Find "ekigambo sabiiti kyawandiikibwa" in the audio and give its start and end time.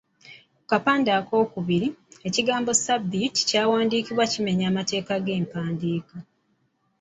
2.27-4.23